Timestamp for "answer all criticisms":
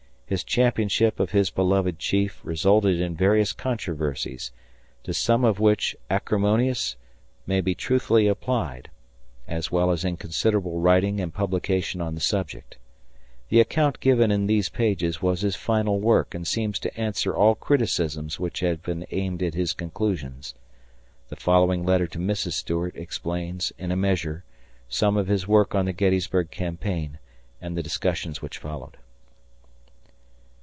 16.97-18.39